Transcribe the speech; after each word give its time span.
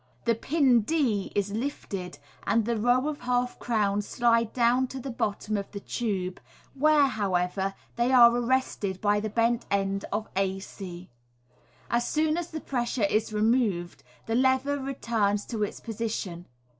The 0.25 0.33
pin 0.33 0.81
d 0.81 1.31
is 1.35 1.51
lifted, 1.51 2.17
and 2.47 2.65
the 2.65 2.75
row 2.75 3.07
of 3.07 3.19
half 3.19 3.59
crowns 3.59 4.07
slide 4.07 4.51
down 4.51 4.87
to 4.87 4.99
the 4.99 5.11
bottom 5.11 5.55
of 5.57 5.69
the 5.73 5.79
tube, 5.79 6.39
where, 6.73 7.05
however, 7.05 7.75
they 7.97 8.11
are 8.11 8.35
arrested 8.35 8.99
by 8.99 9.19
the 9.19 9.29
bent 9.29 9.67
end 9.69 10.05
of 10.11 10.27
ac. 10.35 11.11
As 11.91 12.07
soon 12.07 12.35
as 12.35 12.49
the 12.49 12.61
pressure 12.61 13.05
is 13.11 13.31
removed, 13.31 14.01
the 14.25 14.33
level 14.33 14.77
returns 14.79 15.45
to 15.45 15.61
its 15.61 15.79
position. 15.79 16.47